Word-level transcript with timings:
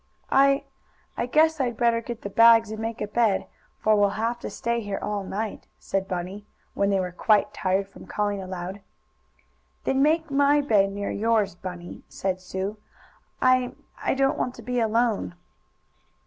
"I 0.31 0.63
I 1.15 1.27
guess 1.27 1.61
I'd 1.61 1.77
better 1.77 2.01
get 2.01 2.23
the 2.23 2.29
bags 2.31 2.71
and 2.71 2.79
make 2.81 3.01
a 3.01 3.07
bed, 3.07 3.45
for 3.77 3.95
we'll 3.95 4.09
have 4.17 4.39
to 4.39 4.49
stay 4.49 4.81
here 4.81 4.97
all 4.99 5.23
night," 5.23 5.67
said 5.77 6.07
Bunny, 6.07 6.43
when 6.73 6.89
they 6.89 6.99
were 6.99 7.11
quite 7.11 7.53
tired 7.53 7.87
from 7.87 8.07
calling 8.07 8.41
aloud. 8.41 8.81
"Then 9.83 10.01
make 10.01 10.31
my 10.31 10.59
bed 10.59 10.91
near 10.91 11.11
yours, 11.11 11.53
Bunny," 11.53 12.01
said 12.09 12.41
Sue. 12.41 12.77
"I 13.43 13.73
I 14.01 14.15
don't 14.15 14.39
want 14.39 14.55
to 14.55 14.63
be 14.63 14.79
alone." 14.79 15.35